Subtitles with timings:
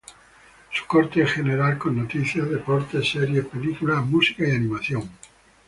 [0.73, 5.07] Su corte es general con noticias, deportes, series, películas, música y animación.